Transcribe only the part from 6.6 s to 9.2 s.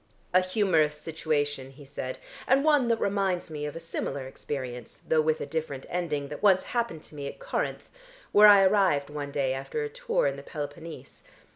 happened to me at Corinth, where I arrived